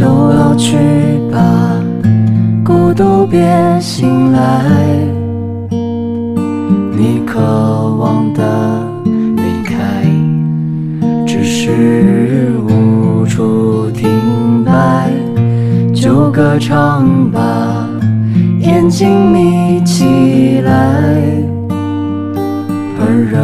[0.00, 0.78] 就老去
[1.30, 1.78] 吧，
[2.64, 3.38] 孤独别
[3.82, 4.64] 醒来。
[6.96, 7.38] 你渴
[7.98, 8.82] 望的
[9.36, 9.76] 离开，
[11.26, 15.10] 只是无处停摆。
[15.94, 17.86] 就歌唱吧，
[18.60, 20.72] 眼睛眯起来，
[22.98, 23.38] 而热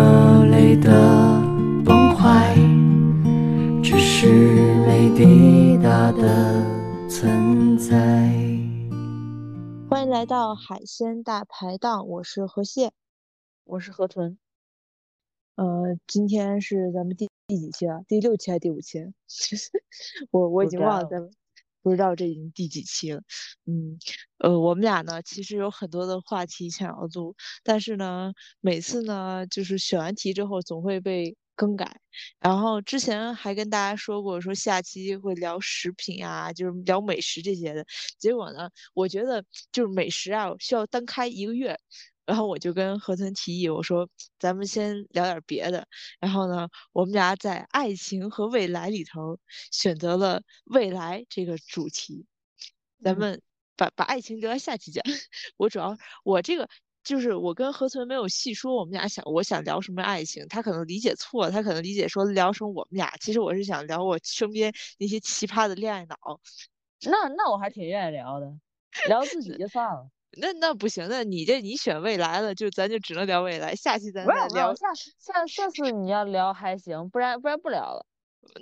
[10.17, 12.91] 来到海鲜大排档，我是河蟹。
[13.65, 14.39] 我是河豚，
[15.57, 18.01] 呃，今天是咱们第第几期啊？
[18.09, 18.99] 第六期还是第五期？
[20.33, 21.31] 我我已经忘了，咱们
[21.83, 23.21] 不知道这已经第几期了。
[23.67, 23.99] 嗯，
[24.39, 32.01] 呃，我们俩呢，其实有很多的话题想要录，但是呢，每次呢，就是选完题之后总会被更改。
[32.39, 37.85] 然后之前还跟大家说过，说下期会聊食品啊，就是聊美食这些的。
[38.19, 41.77] 结果呢，我觉得就是美食啊，需要单开一个月。
[42.27, 44.09] 然后我就跟何腾提议，我说
[44.41, 45.87] 咱们先聊点别的。
[46.19, 49.39] 然后呢，我们俩在爱情和未来里头
[49.71, 52.27] 选择了未来这个主题。
[53.05, 53.41] 咱们
[53.77, 55.05] 把把爱情留在下期讲。
[55.57, 56.69] 我主要我这个
[57.07, 63.13] 就是我跟何存没有细说我们俩想我想聊什么爱情，他可能理解错，他可能理解说聊什么我们俩。
[63.21, 66.17] 其实我是想聊我身边那些奇葩的恋爱脑。
[67.05, 68.53] 那那我还挺愿意聊的，
[69.07, 70.11] 聊自己就算了。
[70.39, 73.75] 那那不行，那你这你选未来了，就咱就只能聊未来。
[73.77, 74.75] 下期咱再聊。
[74.75, 78.05] 下下下次你要聊还行，不然不然不聊了。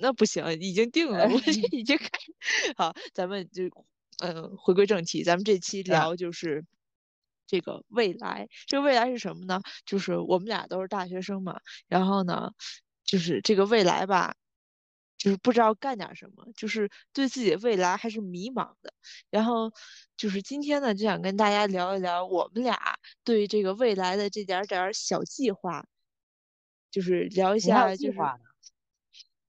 [0.01, 2.11] 那不行，已经定了， 我这 已经开。
[2.77, 3.65] 好，咱们就
[4.23, 6.65] 嗯回归正题，咱们这期聊就是
[7.47, 8.49] 这个未来。
[8.67, 9.61] 这个未来是什么呢？
[9.87, 12.53] 就是我们俩都是大学生嘛，然后呢，
[13.05, 14.35] 就是这个未来吧。
[15.17, 18.93] 就是不知道干点什么，就是对自己的未来还是迷茫的。
[19.31, 19.73] 然后
[20.19, 22.77] 就是今天呢，就想跟大家聊一聊我们俩
[23.23, 25.87] 对这个未来的这点点小计划，
[26.91, 27.97] 就是聊一下。
[27.97, 28.41] 计划呢？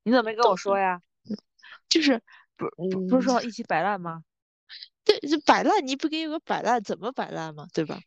[0.04, 1.02] 你怎么没跟我说呀？
[1.90, 2.22] 就是
[2.56, 2.70] 不
[3.10, 4.24] 不是说一起摆烂吗？
[5.26, 7.68] 对，就摆烂，你不给我摆烂，怎么摆烂嘛？
[7.74, 8.00] 对吧？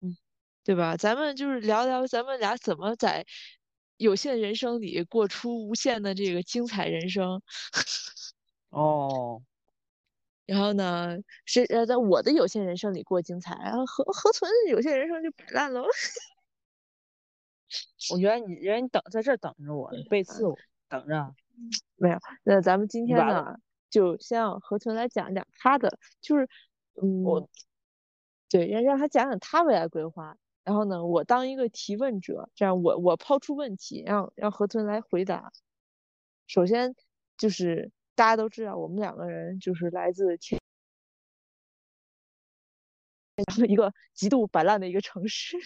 [0.00, 0.16] 嗯，
[0.64, 0.96] 对吧？
[0.96, 3.24] 咱们就是聊聊咱们俩怎么在。
[3.98, 7.40] 有限人生里过出无限的这个精彩人生，
[8.68, 9.42] 哦。
[10.44, 15.86] 然后呢，是呃，在我的有限人生里过精彩，然后何何存有限人生就摆烂喽。
[18.12, 20.54] 我觉得你，人你等在这等着我，背刺我，
[20.90, 21.34] 等着。
[21.96, 23.56] 没有，那咱们今天呢，
[23.96, 26.46] 就先让何存来讲讲他的，就是
[27.00, 27.48] 嗯，我，
[28.50, 30.36] 对，让让他讲讲他未来规划。
[30.64, 35.50] 然后呢，我当一个提问者，这样我我抛出问题，让让何存来回答。
[36.46, 36.94] 首先
[37.38, 40.60] 就是大家都知道，我们两个人就是来自天
[43.66, 45.56] 一个极度摆烂的一个城市，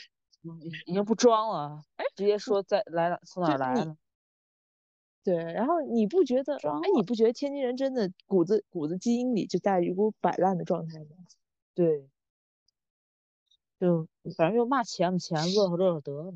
[0.87, 3.97] 已经不装了， 哎，直接说在来从哪来的。
[5.25, 6.57] 对，然后你不觉得？
[6.57, 11.17] 哎，你不觉得天津人真的骨子骨子基因里就带着一股摆烂的状态吗？
[11.75, 12.11] 对。
[13.81, 16.35] 就反正就骂钱不钱，乐呵乐呵得了。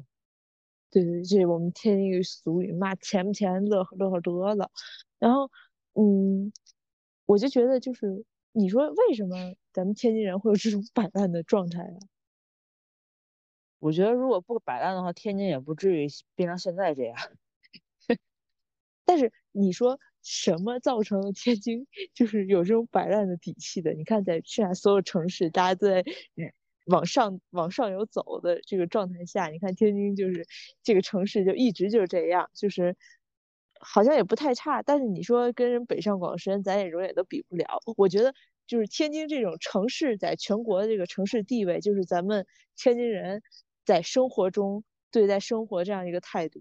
[0.90, 4.70] 对 对，这是我们天津一个俗语，骂钱不钱，乐呵乐呵得了。
[5.18, 5.50] 然后，
[5.94, 6.52] 嗯，
[7.26, 11.98] 我就觉得就是，你说为什么咱们天津人会有这种摆烂的状态啊？
[13.82, 17.16] 我觉得如果不摆烂的话，天津也不至于变成现在这样。
[19.04, 23.92] 但是你说什么造成了天津 就是有这种摆烂的底气的？
[23.92, 26.04] 你看在剩下所有城市，大家都在。
[26.86, 30.46] 往上往上游走的这个状态下，你看天津就是
[30.82, 32.94] 这个城市就一直就是这样，就是
[33.80, 34.82] 好像也不太差。
[34.82, 37.80] 但是你说跟人北上广深，咱也永远都比不了。
[37.96, 38.34] 我觉得
[38.66, 43.42] 就是天津这种城市在全国的这个城市地位，就是咱们天津人
[43.86, 46.60] 在生活中对待生活这样一个态度，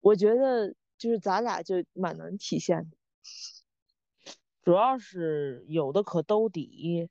[0.00, 2.96] 我觉得就是咱俩就蛮能体现的。
[4.62, 7.08] 主要是有的可兜底。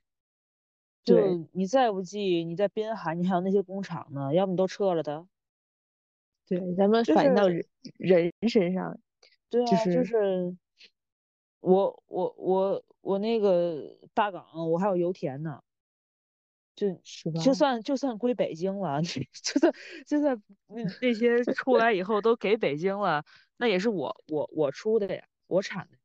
[1.04, 5.28] 就你再不济，你在滨海，你还有那些工厂呢，要么都撤了的。
[6.48, 7.64] 对，咱们反映到人
[8.00, 9.00] 人身上。
[9.52, 10.58] 对啊，就是
[11.60, 15.62] 我我我我那个大港，我还有油田呢。
[16.76, 16.92] 就
[17.44, 19.74] 就算就算归北京了， 就算
[20.08, 23.24] 就算那那些出来以后都给北京了，
[23.58, 25.98] 那也是我我我出的呀，我产的，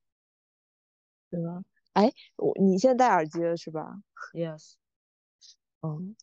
[1.30, 1.62] 对吧？
[1.92, 3.94] 哎，我你现在戴耳机了是吧
[4.32, 4.74] ？Yes。
[5.82, 6.14] 嗯，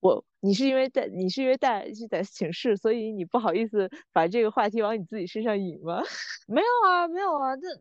[0.00, 6.02] 我你是因为戴你是因为戴是在寝室，所以你不好意思把这个话题往你自己身上引吗？
[6.46, 7.74] 没有啊，没有啊，那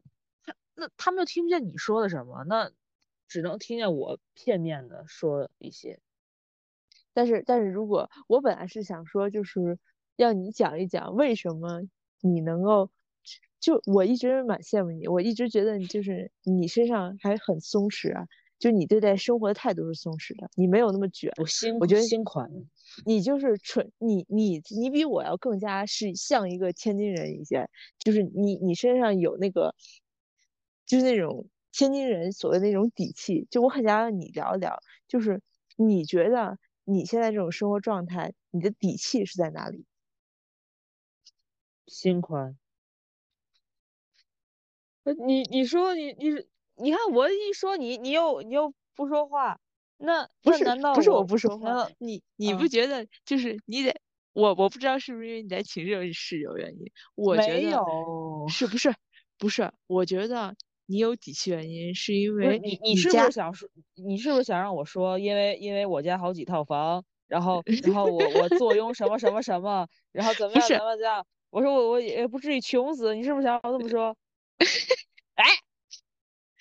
[0.46, 2.72] 他那他们又听不见你说的什么，那
[3.28, 6.00] 只能听见我片面的说一些。
[7.14, 9.78] 但是，但是如果我本来是想说，就是
[10.16, 11.82] 要你讲一讲为什么
[12.24, 12.90] 你能够，
[13.60, 18.26] 就我一直蛮羡慕你，我一直觉得你就是你身上还很松弛啊，
[18.58, 21.32] 就你对待生活的态度是松弛的，你没有那么卷。
[21.38, 22.50] 我心，我觉得心宽。
[23.06, 29.76] 你就是纯你你你比我要更加是像一个天津人一些，就是你你身上有那个，
[30.86, 33.48] 就是那种天津人所谓那种底气。
[33.52, 35.42] 就我很想让你聊一聊，就是
[35.76, 36.58] 你觉得。
[36.86, 39.86] 你现在这种生活状态，你的底气是在哪里？
[41.88, 42.58] 心宽。
[45.26, 46.30] 你你说你你
[46.76, 49.60] 你看我一说你你又你又不说话，
[49.98, 51.90] 那不是难道不是我不说话？
[52.00, 53.96] 你你不觉得就是你得
[54.34, 56.92] 我我不知道是不是因为你在寝室有室友原因？
[57.16, 57.78] 我觉得
[58.50, 58.94] 是不是
[59.38, 59.72] 不是？
[59.88, 60.56] 我觉得。
[60.86, 71.26] 你有底气原因是因为你你是不是想说你是不是想让我说因为因为我家好几套房，然后然后我我坐拥什么什么什么，然后怎么样怎么样？
[71.54, 74.16] 我说我我也不至于穷死，你是不是想我这么说？
[75.36, 75.46] 哎。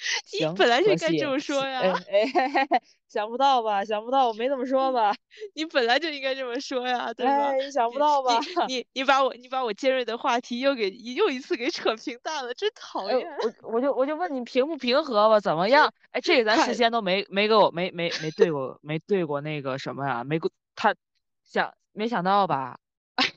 [0.32, 1.80] 你本来就该这么说呀！
[2.10, 2.26] 哎，
[3.08, 3.84] 想不到吧？
[3.84, 5.14] 想不到，我没这么说吧？
[5.54, 7.52] 你本来就应该这么说呀，对吧？
[7.72, 8.40] 想不到吧？
[8.66, 13.28] 你你把我你把我尖锐的话题又给又一次给扯平淡了，真讨厌！
[13.62, 15.38] 我我就我就问你平不平和吧？
[15.38, 15.94] 怎么样？
[16.10, 20.24] 哎，这个咱事先都没没给我没没没对过没对过那个什么呀？
[20.24, 20.96] 没过他
[21.44, 22.80] 想没想到吧？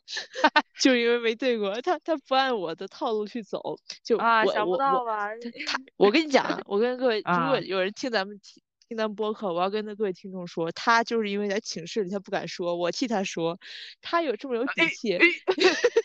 [0.81, 3.59] 就因为没对过，他他不按我的套路去走，
[4.03, 5.29] 就啊，想不到吧？
[5.65, 13.59] 他，我跟你讲，我跟各位，如果有人听咱们听听咱们播客，我要跟各位听众说，他就是因为在寝室里他不敢说，我替他说，
[14.01, 15.17] 他有这么有底气。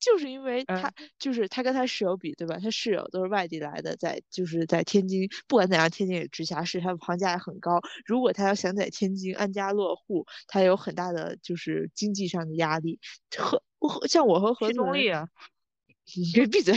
[0.00, 2.58] 就是因为他，就是他跟他室友比，对吧？
[2.62, 7.80] 他室友都是外地来的，在就是在天津，不管怎样，天津也直辖市，他的房价也很高。
[8.06, 13.00] 如果他要想在天津安家落户，他有很大的就是经济上的压力。
[13.36, 15.28] 和和像我和何东丽啊，
[16.16, 16.74] 你 闭嘴，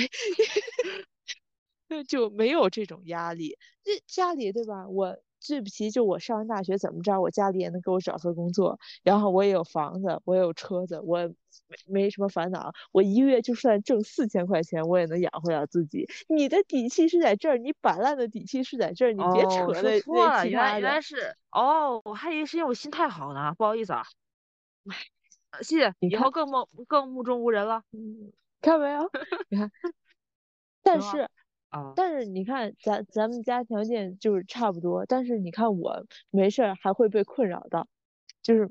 [2.07, 3.57] 就没有这种压力。
[3.83, 4.87] 这家里对吧？
[4.89, 5.17] 我。
[5.47, 11.17] 对不起，就我上完大学怎么着，我家里也能给我找份工作，然后我也有房子，我也有车子，我
[11.67, 12.71] 没没什么烦恼。
[12.91, 16.07] 我一个月就算挣四千块钱，我也能养活了自己。
[16.27, 20.47] 你的底气是在这儿，你摆烂的底气是在这儿，你别扯那那其他的。
[20.47, 24.03] 原来原来是哦，我还以为是因为我心态好呢，不好意思啊。
[24.89, 27.83] 哎，谢谢，以后更目更目中无人了。
[27.91, 29.09] 嗯，看到没有？
[29.49, 29.71] 你看，
[30.83, 31.27] 但是。
[31.71, 31.93] 啊！
[31.95, 37.87] 但是你看，咱咱们家条件就是差不多，但是你看我没事儿还会被困扰到，
[38.41, 38.69] 就是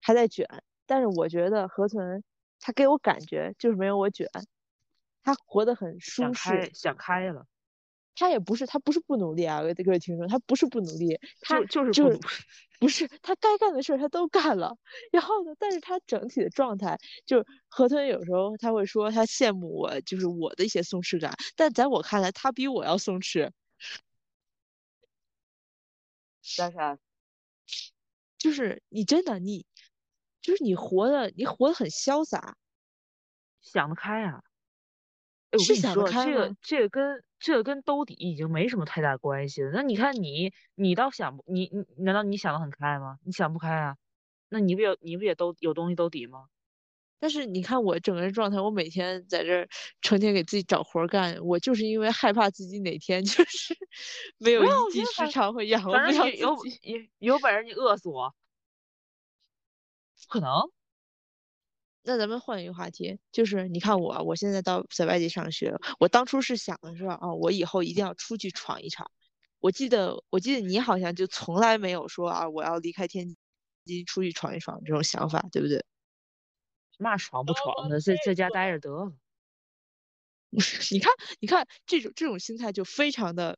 [0.00, 0.46] 还在卷。
[0.86, 2.24] 但是我觉得河豚
[2.58, 4.28] 他给我感觉就是没有我卷，
[5.22, 7.46] 他活得很舒适，想开了。
[8.20, 12.18] 他也不是，他不是不努力啊，各位听众，他不是不努力，他就是就是
[12.78, 14.76] 不是 他该干的事儿他都干了，
[15.10, 23.50] 然后呢，但是他整体的状态，就是河豚有时候他会说他羡慕我，就是我的一些松弛感，但在我看来，他比我要松弛。
[26.42, 26.98] 珊珊，
[28.36, 29.64] 就是你真的你，
[30.42, 32.58] 就是你活的你活的很潇洒，
[33.62, 34.42] 想得开啊。
[35.52, 39.70] 哎，我跟你说，这个这个跟这跟兜底已经没什么太大关系了。
[39.72, 43.18] 那你看你，你倒想不，你你难道你想的很开吗？
[43.24, 43.96] 你想不开啊？
[44.50, 46.46] 那你不也你不也都有东西兜底吗？
[47.20, 49.68] 但是你看我整个人状态，我每天在这儿
[50.02, 53.74] 成天给自己找活干，我就是因为害怕自己哪天就是
[54.38, 56.40] 没有一技之长会养活不了自己。
[56.42, 58.34] 有有有本事你饿死我，
[60.28, 60.70] 不可能。
[62.10, 69.08] 那咱们换一个话题，就是你看我，我现在到在外地上学，我当初是想的是啊，我以后一定要出去闯一闯。
[69.60, 73.36] 我记得，我记得你好像就从来没有说啊，我要离开天
[73.84, 75.84] 津出去闯一闯这种想法，对不对？
[76.98, 79.12] 嘛闯不闯的，在在家待着得了。
[80.90, 83.56] 你看，你看这种这种心态就非常的，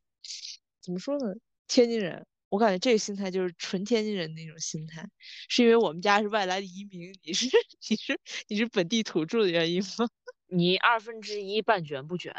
[0.79, 1.33] 怎么说呢？
[1.67, 2.27] 天津人。
[2.53, 5.09] 我感觉这个心态就是纯天津人那种心态，
[5.49, 7.47] 是因为我们家是外来的移民，你是
[7.89, 10.07] 你是你是本地土著的原因吗？
[10.45, 12.31] 你二分之一半卷不卷？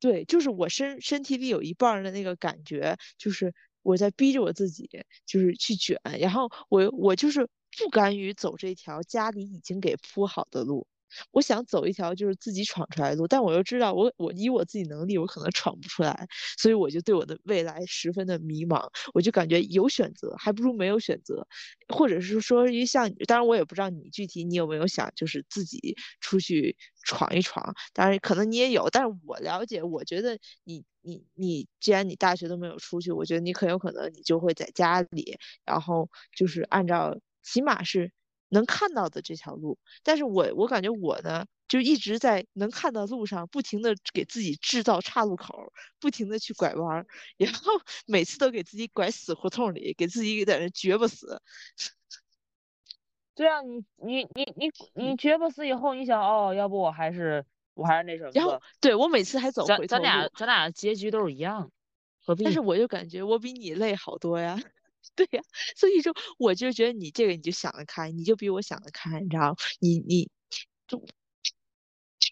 [0.00, 4.90] 对，就是我身身体里有一半的那个感觉，就是我在逼着我自己，
[5.24, 10.86] 就是去卷，然后我我就是不甘于走这条家里已经给铺好的路，
[11.30, 16.26] 我想走一条就是自己闯出来的路，但我又知道我我以我自己能力，我可能闯不出来，
[16.58, 18.88] 所以我就对我的未来十分的迷茫。
[19.14, 21.46] 我就感觉有选择还不如没有选择，
[21.88, 38.12] 或者是说一像，当然我也不知道你具体你有没有想就是自己出去闯一闯，当然可能你也有，但是我了解，我觉得你你你既然你大学都没有出去，我觉得你很有可能你就会在家里，然后就是按照起码是。
[38.52, 47.06] 能看到的这条路，但是我我感觉我呢，就一直在能看到路上，不停的给自己制造岔路口，不停的去拐弯，
[47.38, 47.72] 然后
[48.06, 51.40] 每次都给自己拐死胡同里，给自己在那绝不死。
[53.34, 57.42] 对啊，你你你你 你绝不死以后，你想哦，要不我还是
[57.72, 58.30] 我还是那什么？
[58.34, 59.86] 然后对我每次还走回头路。
[59.86, 61.72] 咱咱俩咱俩结局都是一样，
[62.26, 62.44] 何必？
[62.44, 64.60] 但是我就感觉我比你累好多呀。
[65.14, 65.42] 对呀，
[65.76, 70.28] 所以说我就觉得你这个你就想得开，你就比我想得开，你知道你你
[70.86, 71.06] 就就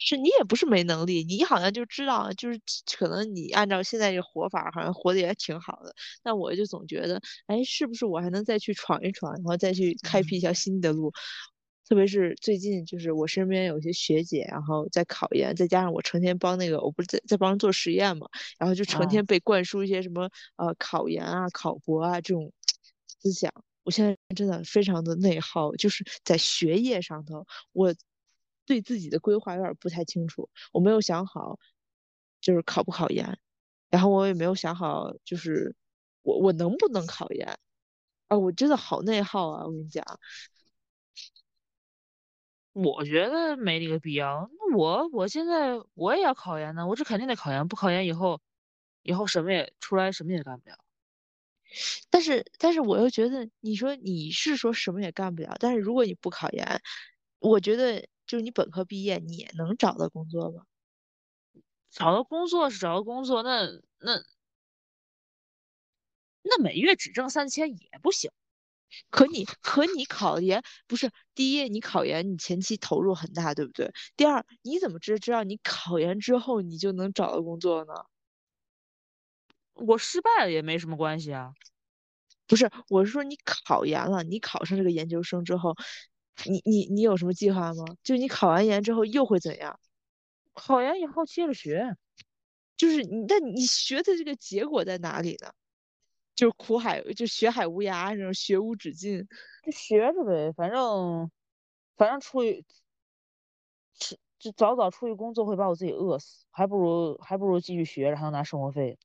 [0.06, 2.60] 是你也不是没能力，你好像就知道，就是
[2.96, 5.94] 可能你按照现在这活法，好像活得也挺好的。
[6.22, 11.12] 但我就总觉得，哎，是不是我还能再去闯一闯，然后再去开辟一条新的路？
[11.88, 22.52] 特别是最近，就是我身边有些学姐，然后在考研，再加上我成天帮那个，我不是在在帮人做实验嘛，然后就成天被灌输一些什么呃考研啊、考博啊这种。
[23.22, 27.94] 思想，我现在真的非常的内耗，就是在学业上头，我
[28.66, 31.58] 对自己的规划有点不太清楚，我没有想好，
[32.40, 33.38] 就是考不考研，
[33.90, 35.74] 然后我也没有想好，就是
[36.22, 37.58] 我我能不能考研，
[38.28, 39.64] 啊，我真的好内耗啊！
[39.66, 40.04] 我跟你讲，
[42.72, 44.48] 我觉得没那个必要。
[44.52, 48.40] 那我我现在我也要考研呢，我这肯定得考研，不考研以后，
[49.02, 50.76] 以后什么也出来什么也干不了。
[52.10, 56.80] 但是，但是我又觉得，你说你是说什么也干不了，但是如果你不考研，
[57.38, 60.64] 我觉得就是你本科毕业，你也能找到工作吗？
[61.90, 63.66] 找到工作是找到工作，那
[63.98, 64.22] 那
[66.42, 68.30] 那每月只挣三千也不行。
[69.10, 73.92] 可你可你考研不是第一，你考研你前期投入很大，对不对？
[74.16, 77.92] 第二，你怎么知知道你考研之后你就能找到工作呢？
[79.86, 81.52] 我失败了也没什么关系啊，
[82.46, 85.74] 不是，我是说你考研了，你考上这个研究生之后，
[86.46, 87.84] 你你你有什么计划吗？
[88.02, 89.78] 就你考完研之后又会怎样？
[90.54, 91.96] 考研以后接着学，
[92.76, 95.52] 就是你，但你学的这个结果在哪里呢？
[96.34, 99.26] 就是苦海，就学海无涯，这种学无止境，
[99.64, 101.30] 就学着呗，反正
[101.96, 102.64] 反正出去，
[104.38, 108.98] 就早早出去工作会把我自己饿死，还不如还不如继续学，然后拿生活费。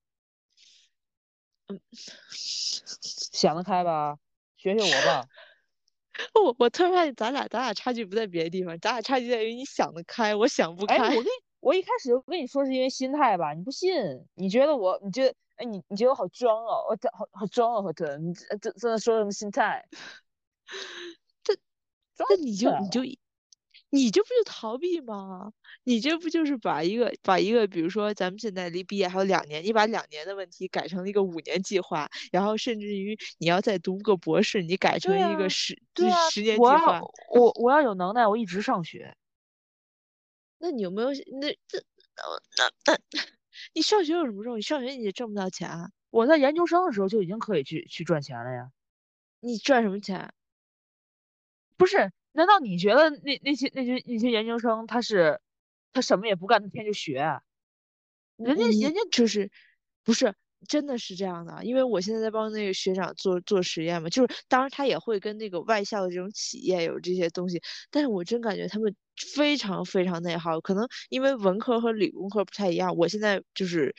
[1.67, 1.79] 嗯，
[2.31, 4.17] 想得开吧，
[4.57, 5.27] 学学我吧。
[6.33, 10.95] 我我突然发现咱俩咱俩差距不在别的地方，咱俩差距在于你想得开，我想不开。
[10.97, 11.25] 哎，我跟
[11.59, 13.93] 我一开始就跟你说是因为心态吧，你不信，
[14.35, 19.85] 你觉得我，你觉得，哎，你你觉得我好装哦，我好好装哦，对，你这这这说什么心态？
[21.43, 21.53] 这
[22.17, 23.01] 那你就你就。
[23.89, 25.53] 你这不就逃避吗？
[25.85, 35.79] 你这不就是把一个把一个，比如说咱们现在离毕业还有两年，你把两年的问题改成了一个五年计划，然后甚至于你要再读个博士，你改成一个十
[36.31, 36.99] 十年计划。
[37.29, 39.15] 我我要有能耐，我一直上学。
[40.57, 41.83] 那你有没有那这
[42.57, 42.97] 那那
[43.73, 44.57] 你上学有什么用？
[44.57, 45.69] 你上学你也挣不到钱。
[45.69, 48.71] 啊我在研究生的时候就已经可以去去赚钱了呀。
[49.39, 50.33] 你赚什么钱？
[51.77, 52.11] 不是。
[52.31, 55.39] 难道你觉得那那些那些那些研究生他是
[55.95, 57.39] 他什么也不干，那天就学？
[58.35, 59.49] 人家人家就是
[60.03, 60.35] 不是
[60.67, 61.63] 真的是这样的？
[61.63, 68.93] 因为我现在在帮那个学长做做实验嘛，就是当然他也会跟那个外校的这种企业有这些东西，但是我真感觉他们
[69.33, 70.59] 非常非常内耗。
[70.59, 73.95] 可能因为文科和理工科不太一样，我现在就是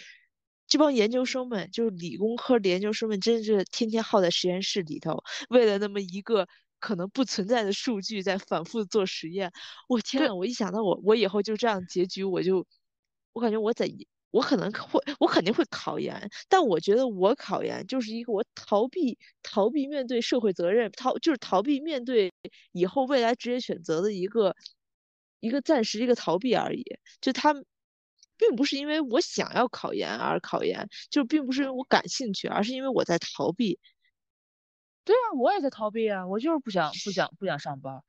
[0.66, 6.46] 这帮研究生们，就是理工科的研究生们，真是天天耗在实验室里头，为了那么一个。
[6.80, 9.50] 可能不存在的数据在反复做实验，
[9.88, 12.66] 我天呐，我一想到我我以后就这样结局，我就
[13.32, 13.90] 我感觉我在
[14.30, 22.32] 我可能会我肯定会考研，但我觉得我考研就是一个我逃避逃避面对社会责任，逃就是逃避面对
[22.72, 24.54] 以后未来职业选择的一个
[25.40, 26.84] 一个暂时一个逃避而已。
[27.20, 27.54] 就他
[28.36, 33.78] 并不是因为我想要考研而考研，就并不是因为我感兴趣，而是因为我在逃避。
[35.06, 38.02] 对啊，我也在逃避啊，我就是不想不想不想上班，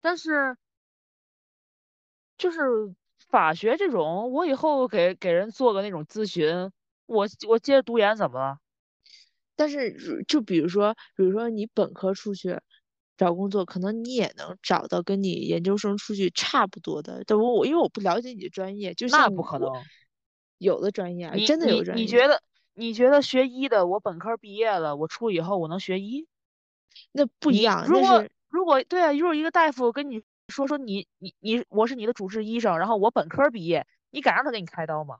[0.00, 0.56] 但是
[2.38, 2.60] 就是
[3.28, 6.72] 法学这种，我以后给给人做个那种咨询，
[7.04, 8.58] 我我接着读研怎么了？
[9.56, 12.58] 但是就比如说，比如说你本科出去，
[13.18, 17.24] 找工作，可能你也能找到跟你研究生出去差不多的。
[17.26, 19.68] 但我我因为我不了解你的专业，就那不可能。
[20.58, 22.02] 有的专业真的有专业。
[22.04, 22.42] 你你觉得
[22.74, 26.26] 你觉得学医的，我本科毕业了，我出以后我能学医？
[27.12, 27.86] 那不一样。
[27.86, 35.18] 如果如果对啊，如果一个大夫跟你说说你你你我是你的主治医生，然后我本科毕业，你敢让他给你开刀吗？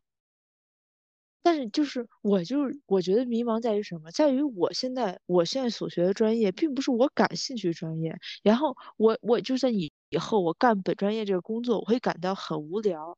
[1.42, 4.10] 但是就是我就是我觉得迷茫在于什么？
[4.10, 13.16] 在于我现在我现在所学的专业并不是我感兴趣的专业，然后我我就算以以后我干本专业这个工作，我会感到很无聊，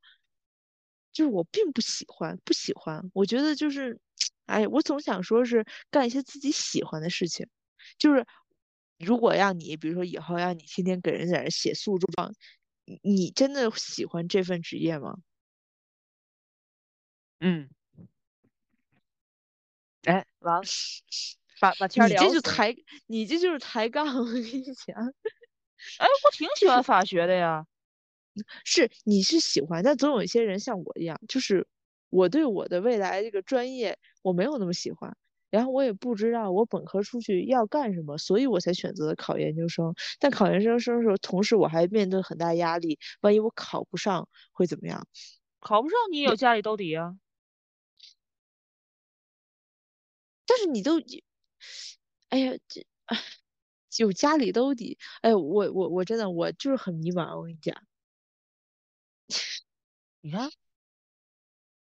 [1.13, 3.11] 就是我并不喜欢不喜欢。
[3.15, 3.99] 我觉得就是，
[4.47, 7.47] 哎，我总想说是干一些自己喜欢的事情。
[7.99, 8.27] 就是
[8.99, 12.33] 如果让你比如说以后让你天天给人在那写诉状，
[13.03, 15.17] 你真的喜欢这份职业吗？
[17.41, 17.69] 嗯。
[20.05, 20.63] 哎，完了，
[21.59, 22.23] 把把天聊。
[22.25, 22.75] 你这就抬，
[23.07, 24.07] 你这就是抬杠。
[24.17, 24.97] 我跟你讲，
[25.99, 27.67] 哎，我挺喜欢法学的呀。
[28.65, 31.67] 是，你是喜欢，但总有一些人像我一样，就是
[32.11, 35.17] 我对我的未来这个专业我没有那么喜欢，
[35.51, 39.95] 然后我也不知道我本科出去要干什么，所以我才选择了考研究生。
[40.19, 45.07] 但考研究生的时候，同时我还面对很大压力，万一我考不上会怎么样？
[45.61, 47.17] 考不上你也有家里兜底啊。
[50.47, 50.99] 但是你都，
[52.31, 52.85] 哎呀，这
[54.05, 57.77] 有家里兜底，哎，我我我真的我就是很迷茫，我跟你讲，
[60.23, 60.51] 你看，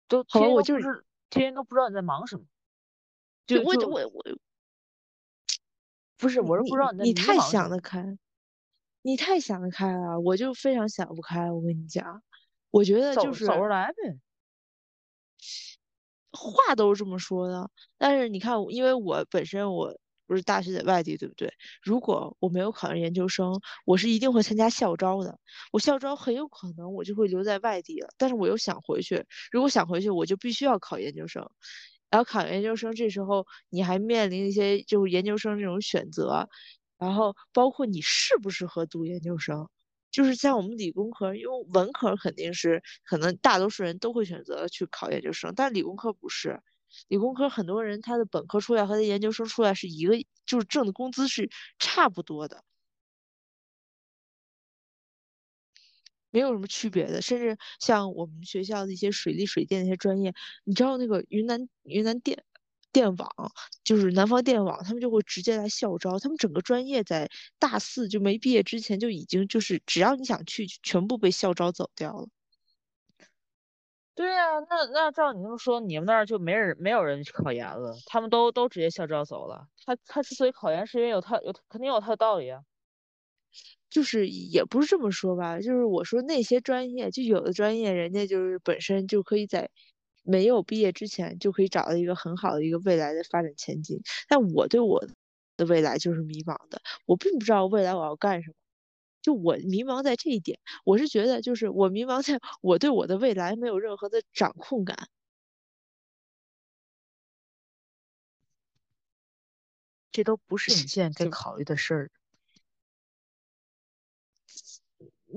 [0.07, 2.45] 都好，我就是天天都不知道你在忙什么，
[3.50, 4.24] 就我我我，
[6.18, 8.18] 不是，我是不知道你你太想得开，
[9.03, 12.24] 你太想得开了，我就非常想不开，我跟你讲，
[12.72, 14.22] 我觉得就是走着来呗。
[16.34, 19.94] 话都是这么说的，但是你看，因为我本身我
[20.27, 21.51] 不是大学在外地，对不对？
[21.82, 25.39] 如果我没有考上研究生，我是一定会参加校招的。
[25.72, 29.25] 我校招很有可能我就会留在外地了，但是我又想回去。
[29.51, 31.50] 如果想回去，我就必须要考研究生。
[32.10, 36.48] 然后考研究生，这时候你还面临一些就是研究生这种选择，
[36.98, 39.68] 然后包括你适不适合读研究生。
[40.12, 46.60] 就是在我们理工科，因为文科肯定是可能大多数人都会选择去考研究生，但理工科不是。
[47.10, 50.15] 理工科很多人他的本科出来和他研究生出来是一个，
[50.48, 52.63] 就是挣的工资是差不多的，
[56.32, 57.22] 没有什么区别的。
[57.22, 62.44] 甚至像我们学校的一些水利水电那些专业，你知道那个云南云南电。
[62.92, 63.30] 电网
[63.84, 66.18] 就是南方电网，他们就会直接来校招。
[66.18, 72.28] 他们整个专业在大四就没毕业之前就已经就是只要你想去，全部被校招走掉了。
[74.15, 79.68] 对呀，那那照你这么说，你们那儿就没人没有人去考研了，他们都都直接校招走了。
[79.86, 82.63] 他他之所以考研，是因为有他有肯定有他的道理啊。
[83.89, 89.69] 就是也不是这么说吧，就是我说那些专业，就有的专业人家就是本身就可以在。
[90.24, 95.04] 没有毕业之前就可以找到一个很好的一个未来的发展前景，但我对我
[95.58, 98.56] 的未来就是迷茫的，我并不知道未来我要干什么，
[99.24, 105.08] 就我迷茫在这一点，我是觉得就是我迷茫在我对我的未来没有任何的掌控感，
[110.12, 112.12] 这都不是你现在该考虑的事儿。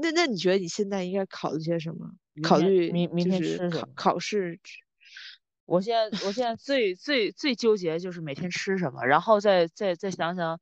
[0.02, 2.10] 那那你觉得你现在应该考虑些什么？
[2.42, 4.58] 考虑明明天吃考考试。
[5.64, 10.60] 我现在我现在最最最纠结就是每天吃什么，然后再再再想想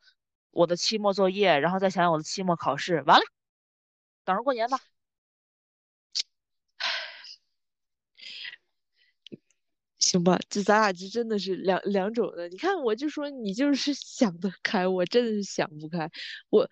[0.51, 3.03] 我的期末作业，然后再想想我的期末考试。
[3.07, 3.25] 完了，
[4.25, 4.79] 等着过年吧。
[9.99, 12.49] 行吧，就咱俩这真的是两两种的。
[12.49, 16.11] 你看，我就说你就是想得开，我真的是想不开。
[16.51, 16.69] 我。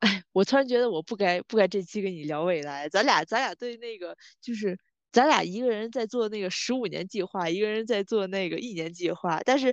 [0.00, 4.78] 哎，我突然觉得我不该不该这期跟你聊未来，咱俩咱俩对那个就是
[5.12, 9.70] 咱俩一个人在做那个十五年计划，一个人在做那个一年计划，但是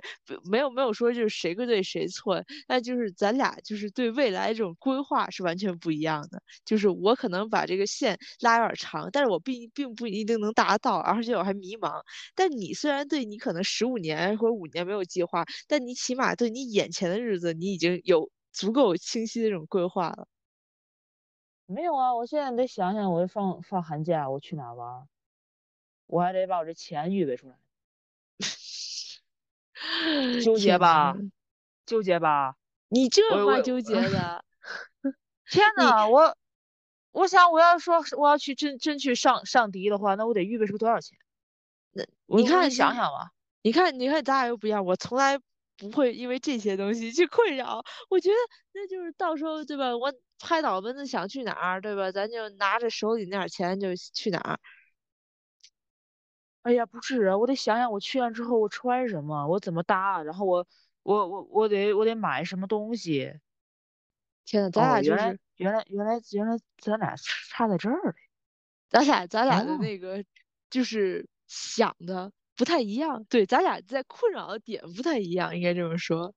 [0.50, 6.42] 没有没有说就是谁对谁错，那就是咱俩就是对未来这种规划是完全不一样的。
[6.64, 12.02] 就是我可能把这个线拉有点长，但是我并并不一定能达到，而且我还迷茫。
[12.34, 18.30] 但你虽然对你可能十五年或者五年没有计划，但你起码对你眼前的日子你已经有。
[18.52, 20.26] 足够清晰的这种规划了，
[21.66, 22.14] 没有啊！
[22.14, 25.06] 我现在得想想，我放放寒假我去哪玩，
[26.06, 27.56] 我还得把我这钱预备出来，
[30.42, 31.14] 纠结吧，
[31.86, 32.56] 纠结吧，
[32.88, 34.44] 你这话纠结的，
[35.48, 36.36] 天 呐，我
[37.12, 41.18] 我想我要说我要去真真去上上迪的话，那我得预备出多少钱？
[41.92, 43.32] 那你看想想吧，
[43.62, 45.38] 你看你看咱俩又不一样，我从来。
[45.78, 47.84] 不会因为这些东西去困扰。
[48.10, 48.36] 我觉得
[48.72, 49.96] 那就是到时候对吧？
[49.96, 52.10] 我拍脑门子想去哪儿，对吧？
[52.12, 54.58] 咱就拿着手里那点钱就去哪儿。
[56.62, 60.66] 哎呀，不是啊，我得想想我去完之后我穿什么，我怎么搭，然后我
[61.02, 63.32] 我我我得我得买什么东西。
[64.44, 68.14] 天呐，咱俩就是原来原来原来咱俩差在这儿嘞。
[68.88, 70.24] 咱俩咱俩的那个
[70.70, 76.34] 就是想的不太一样，对，咱俩在困扰的点不太一样，应该这么说。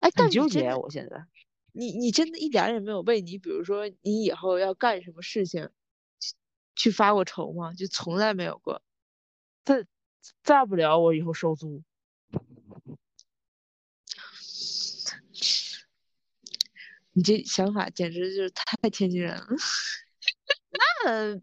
[0.00, 1.24] 哎，但纠结我现在，
[1.70, 5.70] 你你真的一点也没有为你，比如说你以后要干什么事情，
[6.74, 7.72] 去发过愁吗？
[7.74, 8.82] 就从来没有过。
[9.62, 9.76] 大
[10.42, 11.84] 大不了我以后收租。
[17.12, 19.46] 你这想法简直就是太天津人了。
[21.04, 21.34] 那，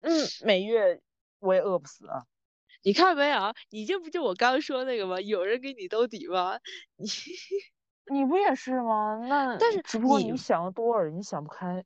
[0.00, 1.00] 嗯，每月
[1.40, 2.24] 我也饿不死啊。
[2.82, 3.54] 你看没有？
[3.70, 5.20] 你这不就我刚说那个吗？
[5.20, 6.58] 有人给你兜底吗？
[6.96, 7.06] 你，
[8.10, 9.18] 你不也是吗？
[9.28, 11.84] 那但是只不过你想的多而已，你想不开。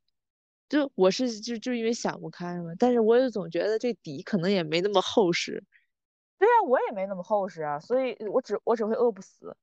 [0.68, 2.72] 就我是就就因为想不开嘛。
[2.78, 5.64] 但是我也总觉得这底可能也没那么厚实。
[6.38, 9.56] 对啊，我也没那么厚实啊，所以我只我只会饿不死。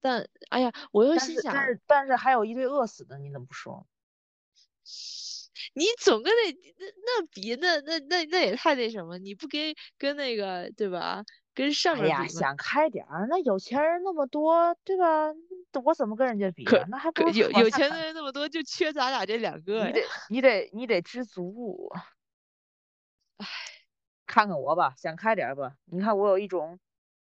[0.00, 3.86] 但哎呀，我又心想，但是但是还有一堆饿死的，你怎么不说？
[5.74, 9.18] 你总跟那那那比，那那那那也太那什么？
[9.18, 11.24] 你不跟跟那个对吧？
[11.54, 15.32] 跟上面比想开点儿，那有钱人那么多，对吧？
[15.84, 16.64] 我怎么跟人家比？
[16.88, 19.86] 那还不有有钱的人那么多，就缺咱俩这两个。
[19.86, 21.90] 你得你得你得知足。
[23.38, 23.46] 唉，
[24.26, 25.72] 看看我吧，想开点吧。
[25.86, 26.78] 你看我有一种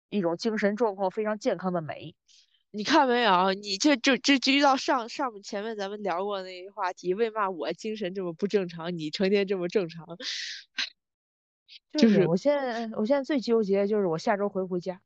[0.09, 2.15] 一种精神状况非常健康的美。
[2.73, 3.53] 你看没有？
[3.53, 10.05] 你这这这就遇到上上面前面咱们聊过那个话题，为嘛我精神这么不正常，你成天这么正常？
[11.97, 15.01] 就是我现在我现在最纠结就是我下周回不回家？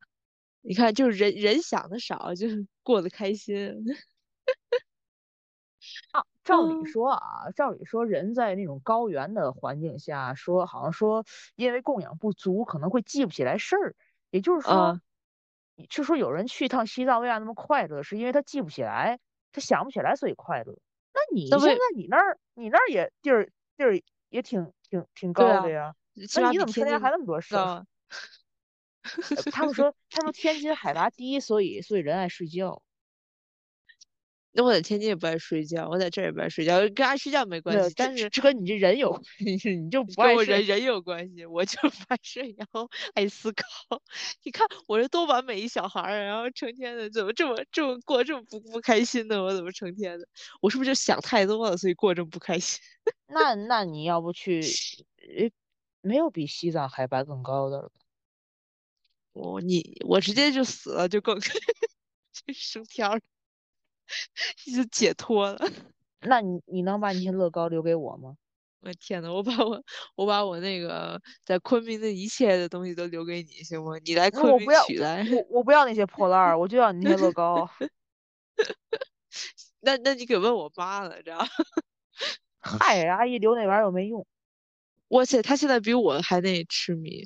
[0.62, 3.56] 你看，就是人人想的少，就是过得开心。
[6.12, 11.25] 啊，照理说啊，照理说人在那种高原的环境下，说好像说
[11.56, 13.95] 因为供氧不足，可能会记不起来事儿，
[14.32, 14.99] 也就是说。
[15.89, 18.03] 就说有人去一趟西藏为啥那么快乐？
[18.03, 19.19] 是因为他记不起来，
[19.51, 20.73] 他想不起来，所以快乐。
[21.13, 25.95] 那你现在你那儿你那儿也地儿地儿也挺挺挺高的呀？
[26.33, 27.71] 那你怎么天天还那么多事？
[29.51, 32.81] 他们说他们天津海拔低，所以所以人爱睡觉。
[34.57, 37.93] 那我在天津也不爱睡觉，我在这儿也不爱睡觉，跟爱睡觉没关系。
[37.97, 39.21] 但是这跟你这人有关
[39.59, 40.45] 系， 你就不爱睡。
[40.45, 43.65] 人人有关系，我就不爱睡，然后爱思考。
[44.43, 49.43] 你看我这多完美一小孩儿，然后成天的怎么这么这么过这么不不开心呢？
[49.43, 50.25] 我怎么成天的？
[50.61, 52.79] 我是不是就想太多了，所以过这么不开心？
[53.27, 54.61] 那那你要不去？
[56.01, 57.91] 没有比西藏海拔更高的了。
[59.33, 61.49] 我你我直接就死了，就更就
[62.53, 63.19] 升天了。
[64.75, 65.57] 就解脱了。
[66.21, 68.35] 那你你能把你些乐高留给我吗？
[68.81, 69.83] 我天呐，我把我
[70.15, 73.97] 我把我那个在昆明的一切的东西都留给你，行吗？
[74.05, 75.25] 你来昆明取来。
[75.31, 77.67] 我我不要那些破烂儿，我就要你那些乐高。
[79.81, 81.45] 那那你可问我妈了，知道？
[82.59, 84.25] 嗨，阿姨留那玩意儿又没用。
[85.07, 87.25] 我去，他现在比我还那痴迷。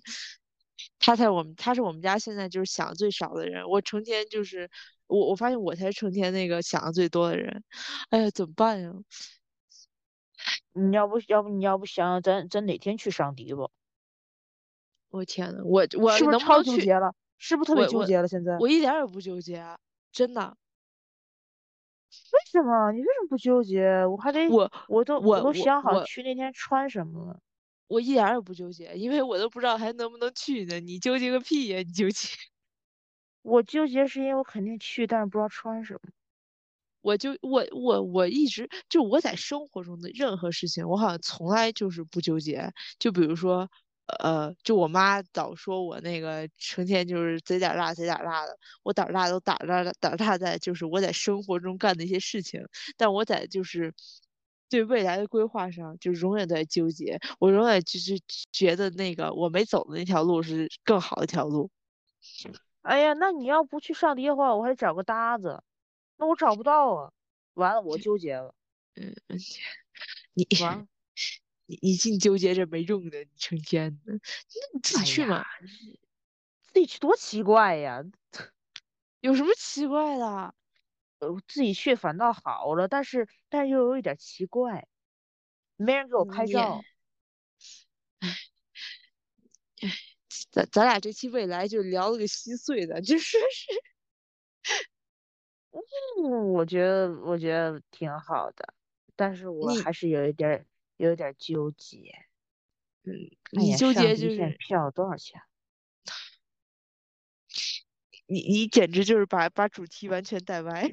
[0.98, 3.68] 他在我们，他是我们家现在就是想最少的人。
[3.70, 4.70] 我成天就是。
[5.10, 7.64] 我我发现我才是成天那个想的最多的人，
[8.12, 8.92] 哎呀，怎么办呀？
[10.74, 13.70] 你要不要不你要不想想咱咱哪天去上迪吧？
[15.10, 17.14] 我天呐，我我是不是超纠结了？
[17.38, 18.28] 是不是特别纠结了？
[18.28, 19.66] 现在我一点也不纠结，
[20.12, 20.56] 真的。
[22.32, 22.92] 为什么？
[22.92, 24.06] 你为什么不纠结？
[24.06, 27.40] 我还得我我都我都想好去那天穿什么了。
[27.88, 30.80] 我一点也不纠结，因为我都不知道还能不能去呢。
[30.80, 31.78] 你纠结个屁呀！
[31.80, 32.28] 你纠结。
[33.42, 36.00] 我纠结是因为我肯定去，但是不知道穿什么。
[37.02, 42.70] 我就我我我一直就我在生活中的任何事情，我好像从来就是不纠结。
[43.00, 43.70] 就比如说，
[44.20, 52.62] 呃，就我妈早说我那个成天就是贼点大贼点大的，我胆大都胆大胆大在就是我在生活中干的一些事情，
[52.98, 53.94] 但我在就是
[54.70, 58.20] 对未来的规划上就永远在纠结，我永远就是
[58.52, 61.72] 觉得那个我没走的那条路是更好的一条路。
[62.82, 65.62] 哎呀，那你要不去上迪的话，我还得找个搭子，
[66.18, 67.12] 那我找不到啊，
[67.54, 68.54] 完了我纠结了。
[68.96, 69.14] 嗯，
[70.34, 70.88] 你完，
[71.66, 74.20] 你你净纠结这没用的，你成天的，那
[74.74, 75.46] 你自己去嘛，
[76.74, 78.04] 自己去多奇怪呀，
[79.20, 80.56] 有什么奇怪的？
[81.20, 84.88] 呃，自己去反倒好了，但是但是又有一点奇怪，
[85.76, 86.82] 没人给我拍照。
[88.22, 88.30] 唉，
[89.82, 90.09] 唉。
[90.52, 93.68] 咱咱俩这期未来就聊了个稀碎的，就说是，
[95.72, 98.74] 嗯，我觉得我觉得挺好的，
[99.16, 100.66] 但是我还是有一点
[100.98, 102.14] 有一点纠结。
[103.04, 103.14] 嗯，
[103.52, 105.42] 你纠结就是票多少钱？
[108.28, 110.84] 你你简直就是把把主题完全带歪 啊！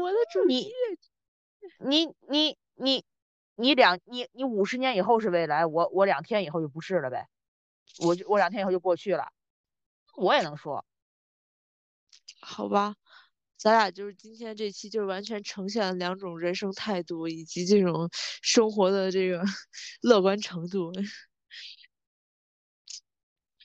[0.00, 0.72] 我的主题，
[1.78, 3.04] 你你你
[3.54, 7.28] 你两你你五十年以后是未来，我我两天以后就不是了呗，
[7.98, 9.26] 我就我两天以后就过去了，
[10.16, 10.84] 我也能说，
[12.40, 12.94] 好吧，
[13.56, 18.08] 咱俩就是今天这期就是完全呈现了两种人生态度以及这种
[18.42, 19.42] 生活的这个
[20.02, 20.92] 乐观程度。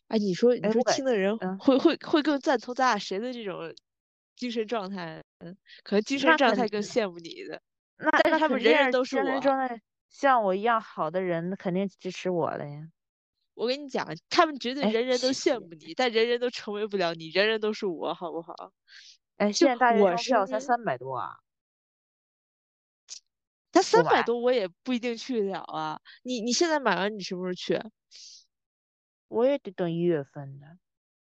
[0.08, 3.74] 哎，你说，你说听的人会会会更赞同咱俩谁的这种
[4.36, 5.24] 精神状态？
[5.40, 7.62] 嗯，可能精神状态更羡慕你的。
[7.98, 9.40] 那但是他们人人都是我，
[10.10, 12.88] 像我一样好的人，肯定支持我的呀。
[13.60, 18.72] 我跟你讲，他们绝对人人都羡慕你，但人人都成为不了你，人人都是我，好不好？
[19.36, 21.40] 哎，现在大学生票才三百多啊！
[23.74, 26.00] 他三百多，我也不一定去得了啊。
[26.24, 27.92] 你你现在买完，你什么时候去？
[29.28, 30.78] 我也得等一月份的，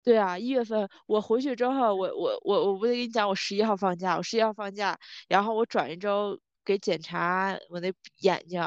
[0.04, 8.60] 对啊，一月份我回去之后，我我我我不得跟你讲，我十一号放假，我十一号放假，然后我转一周给检查我那眼睛，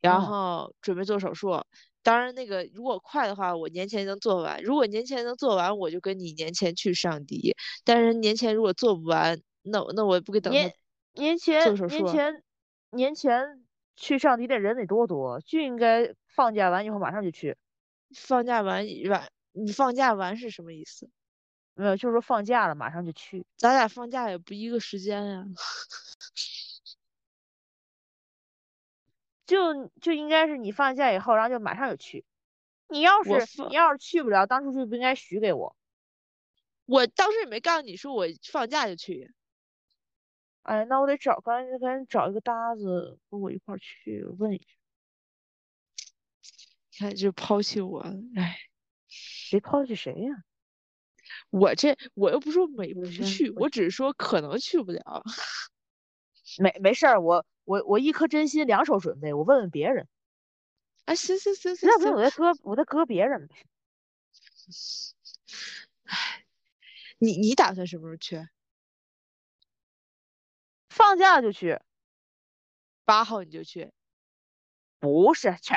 [0.00, 1.62] 然后准备做手术。
[2.04, 7.56] 当然那个如果快的话，我年前能做完；如果年前能做完，我就跟你年前去上迪。
[7.82, 10.72] 但是年前如果做不完，那那我也不给等年
[11.14, 11.74] 年前。
[11.88, 12.42] 年前
[12.90, 13.64] 年前
[13.96, 17.56] 去上迪的人得多多，就应该放假完以后马上就去。
[18.14, 21.08] 放假完完，你放假完是什么意思？
[21.74, 23.44] 没有，就是说放假了马上就去。
[23.56, 25.44] 咱俩放假也不一个时间呀。
[29.46, 32.24] 就就应该是你放假以后，然后就马上就去。
[32.88, 33.30] 你要是
[33.68, 35.76] 你要是去不了，当初就不应该许给我。
[36.86, 39.32] 我当时也没告诉你说我放假就去。
[40.62, 44.64] 哎，那我得找赶紧赶紧找一个搭子跟我一块去问一下。
[46.90, 48.00] 你看，就抛弃我，
[48.36, 48.56] 哎，
[49.08, 50.44] 谁抛弃谁呀？
[51.50, 55.24] 我这我又不说没不去，我只是说可能去不了。
[56.58, 59.32] 没没事儿，我我我一颗真心，两手准备。
[59.34, 60.08] 我问问别人。
[61.06, 63.54] 啊，行行行行，那不我再割我再割别人呗。
[66.04, 66.44] 哎，
[67.18, 68.48] 你你打算什么时候去？
[70.88, 71.80] 放假就去。
[73.04, 73.92] 八号你就去？
[74.98, 75.74] 不是去。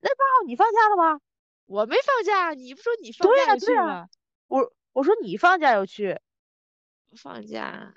[0.00, 1.20] 那八号你放假了吗？
[1.66, 4.08] 我没放假，你不说你放假就去吗？
[4.46, 6.18] 我我说你放假要去，
[7.14, 7.94] 放假，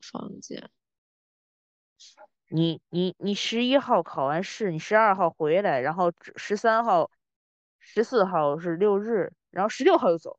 [0.00, 0.70] 放假。
[2.48, 7.10] 你你你十一号考完试，你十二号回来，然后十三号、
[7.78, 10.38] 十四号是六日，然后十六号就走。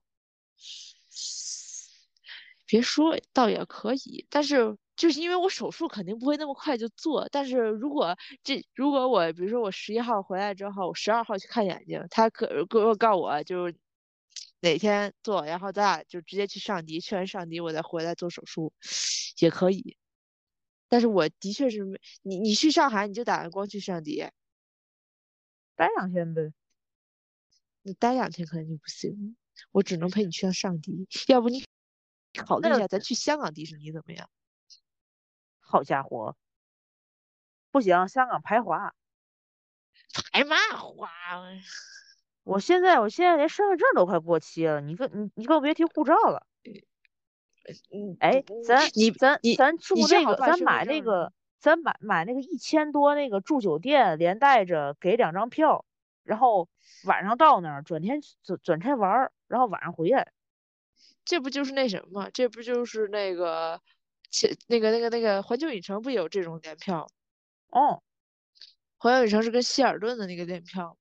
[2.65, 4.77] 别说，倒也可以，但是。
[4.97, 13.75] 就是因为我手术肯定不会那么快就做，但是如果这如果我比如说我十一号回来之后，我十二号去看眼睛，他可给我告我就是
[14.59, 18.73] 哪天做，然后咱俩就直接去上迪，去完上迪我再回来做手术
[19.37, 19.95] 也可以。
[20.89, 24.25] 但是我的确是没你你去上海你就打算光去上迪，
[25.75, 26.53] 待两天呗。
[27.81, 29.37] 你待两天可能就不行，
[29.71, 31.63] 我只能陪你去趟上迪，要不你
[32.37, 34.29] 考虑一下咱去香港迪士尼怎么样？
[35.59, 36.37] 好家伙，
[37.71, 38.93] 不行，香港排华，
[40.31, 41.09] 排嘛华？
[42.43, 46.47] 我现在我现在连身份证都快过期了，你更你你更别提护照了。
[47.91, 55.85] 嗯，哎，咱你咱咱住那个，咱买那个，咱买买那个一千多那个住酒店，连带着给两张票，
[56.23, 56.69] 然后
[57.05, 60.31] 晚上到那儿，转天转转天玩，然后晚上回来。
[61.25, 62.29] 这不就是那什么吗？
[62.33, 63.81] 这不就是那个？
[64.29, 67.09] 且那个那个那个环球影城不有这种联票？
[67.69, 68.03] 哦，
[68.97, 70.97] 环球影城是跟希尔顿的那个联票。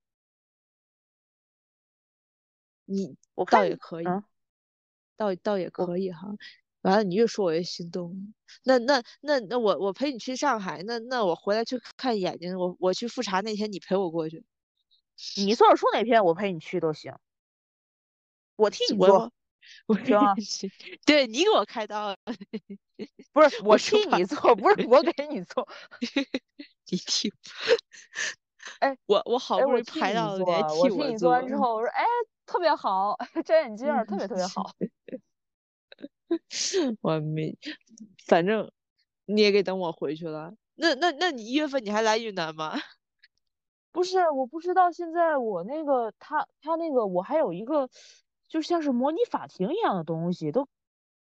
[2.84, 4.04] 你我倒也可以，
[5.16, 6.28] 倒倒也可以哈。
[6.82, 8.34] 完了，你越说我越心动。
[8.62, 14.44] 那那那那我我陪你去上海，那那我回来去看眼睛，我我去复查那天你陪我过去。
[15.36, 17.14] 你做手术那天我陪你去都行，
[18.56, 19.32] 我替你做。
[19.86, 20.32] 我行啊，
[21.04, 22.16] 对你给我开刀，
[23.32, 25.66] 不是我替你做，不是我给你做，
[26.88, 27.32] 你替，
[28.78, 32.04] 哎，我我好不容易排到，你还替我替你做完之后，我说哎，
[32.46, 34.70] 特别好， 摘眼镜特别特别好，
[37.02, 37.56] 我没，
[38.26, 38.70] 反正
[39.26, 42.72] 你也给等我回去了，那那那你一月份你还来云南吗？
[43.92, 47.88] 不是，我不知道现在我那个他他那个我还有一个，
[48.48, 50.68] 就像是模拟法庭一样的东西，都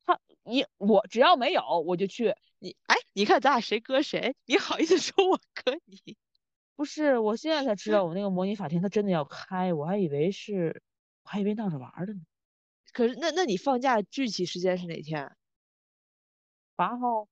[0.05, 2.35] 他你我只要没有我就去。
[2.59, 4.35] 你哎，你看咱俩谁割谁？
[4.47, 6.17] 你好意思说我割你？
[6.77, 10.83] 不是，我现在才知道我那个模拟法庭他真的要开，我还以为是，
[11.25, 12.21] 我还以为闹着玩的呢。
[12.93, 15.37] 可是那那你放假具体时间是哪天？
[16.77, 17.29] 八号。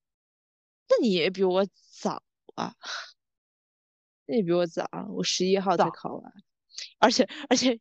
[0.88, 1.66] 那你也比我
[2.00, 2.22] 早
[2.56, 2.74] 啊。
[4.26, 6.32] 那你比我早，我十一号才考完，
[6.98, 7.80] 而且而且，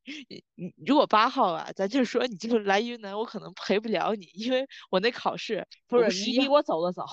[0.56, 7.06] 你如果八号啊，咱就说你就来云南，我可能陪不了你，因为我那考试不是你比我走的早，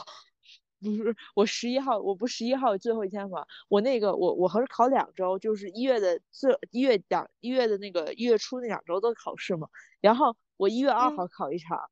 [0.80, 9.68] 不是我十一号，我不十一号最后一天嘛，我那个我我还是考两周，就是一月的最一月两一月的那个一月初那两周都考试嘛，
[10.00, 11.90] 然后我一月二号考一场，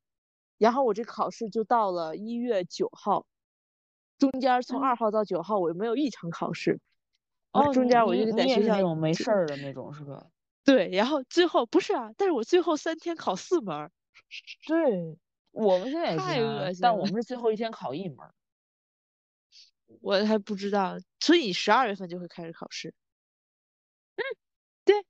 [0.57, 3.25] 然后我这考试就到了一月九号，
[4.17, 6.79] 中间从二号到九号我没有一场考试。
[7.51, 10.27] 哦，中间我就在学校那种没事儿的那种是吧？
[10.63, 13.89] 对，然后最后不是啊，但是我最后三天考四门。
[14.67, 15.17] 对，
[15.51, 18.17] 我们现在也太恶心，但我们是最后一天考一门。
[20.01, 22.93] 我还不知道，所以你十二月份就会开始考试。
[24.17, 24.23] 嗯，
[24.85, 25.03] 对。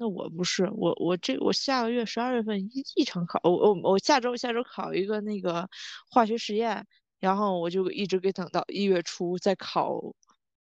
[0.00, 5.68] 那我不是，我我这我下个月十二月份一一场考，我我我下周下周考一个那个
[6.10, 6.86] 化学实验。
[7.20, 9.94] 然后我就一直给等到一月初再考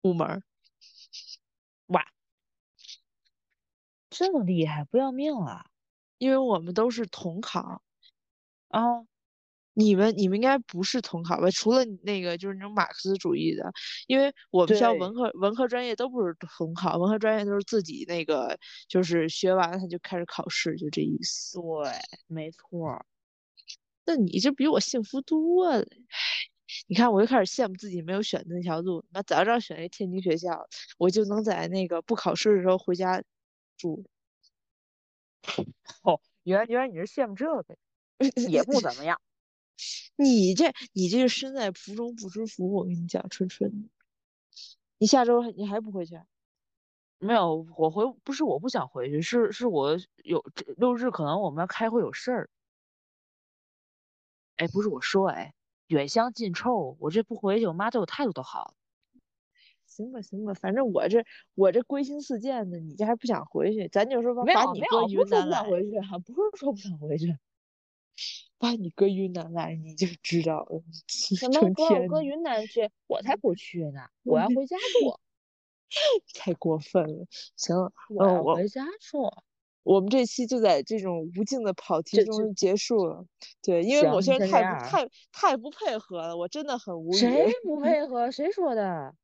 [0.01, 0.41] 五门，
[1.87, 2.03] 哇，
[4.11, 5.65] 这么厉害，不要命了！
[6.17, 7.81] 因为我们都是统考
[8.69, 8.81] 啊，
[9.79, 11.51] 你们你们应该不是统考吧？
[11.51, 13.71] 除了那个就是那种马克思主义的，
[14.07, 21.59] 因为我们学校文科文科专业都不是统考，文科专业都是自己那个就是学完他就开始考试，就这意思。
[21.59, 21.91] 对，
[22.25, 23.05] 没错。
[24.03, 25.85] 那你这比我幸福多了，
[26.87, 29.05] 你看我又开始羡慕自己没有选那条路。
[29.11, 33.21] 那早知道选一天津学校，我就能在那个不考试的时候回家
[33.77, 34.03] 住。
[36.01, 37.75] 哦，原来原来你是羡慕这个，
[38.49, 39.21] 也不怎么样。
[40.15, 43.89] 你这你这是身在福中不知福，我跟你讲，春春，
[44.97, 46.19] 你下周你还不回去？
[47.19, 50.43] 没有，我回不是我不想回去，是是我有
[50.77, 52.49] 六日可能我们要开会有事儿。
[54.57, 55.53] 哎，不是我说，哎，
[55.87, 58.75] 远香近臭，我这不回去，我妈对我态度都好。
[59.85, 61.23] 行吧，行吧，反正我这
[61.55, 63.87] 我这归心似箭的，你这还不想回去？
[63.87, 67.35] 咱就说把你搁云南来，不是说不想回去，
[68.59, 70.83] 把你搁云南来，你就知道了。
[71.07, 72.89] 什么搁我搁云南去？
[73.07, 75.19] 我才不去呢，我要回家住。
[76.35, 77.75] 太过分了，行，
[78.09, 79.31] 我要回家住。
[79.83, 83.25] 我们这期就在这种无尽的跑题中结束了。
[83.61, 87.17] 对，因为某些人太太太不配合了，我真的很无语。
[87.17, 88.29] 谁不配合？
[88.29, 89.15] 谁说的？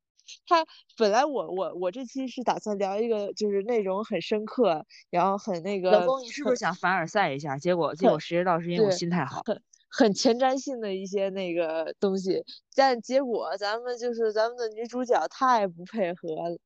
[0.45, 0.65] 他
[0.97, 5.91] 本来我我我这期是打算聊一个就是内容很深刻，然后很那个。
[5.91, 7.57] 老公，你是不是想凡尔赛一下？
[7.57, 9.41] 结果结果谁知道是因为我心态好。
[9.45, 12.43] 很很前瞻性的一些那个东西，
[12.75, 16.57] 但结果咱们就是咱们的女主角太不配合了。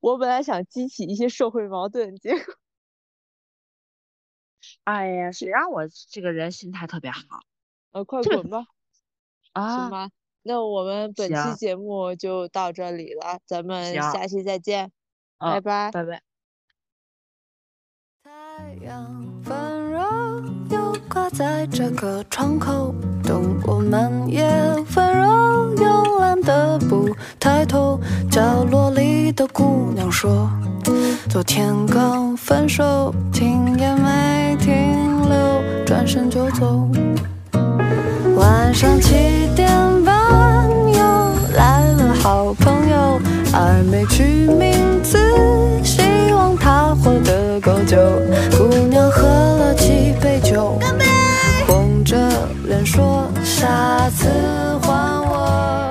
[0.00, 2.54] 我本来想激起一些社会矛盾，结果，
[4.84, 7.20] 哎呀，谁让我这个人心态特别好？
[7.92, 8.66] 呃，快滚吧！
[9.52, 10.10] 啊，行吧，
[10.46, 14.92] 那我们本期节目就到这里了，咱们下期再见，
[15.38, 16.22] 拜拜，拜拜。
[18.22, 20.00] 太阳温柔
[20.70, 24.46] 又挂在这个窗口，等我们也
[24.94, 27.98] 温柔又懒得不抬头。
[28.30, 30.48] 角落里的姑娘说，
[31.28, 36.88] 昨天刚分手，停也没停留，转身就走。
[38.36, 39.95] 晚上七点
[41.56, 43.18] 来了好朋友，
[43.50, 45.18] 还没取名字，
[45.82, 46.02] 希
[46.34, 47.96] 望他活得够久。
[48.58, 51.06] 姑娘喝了几杯酒，干杯，
[51.66, 52.14] 红着
[52.66, 54.28] 脸说下次
[54.82, 54.92] 还
[55.26, 55.85] 我。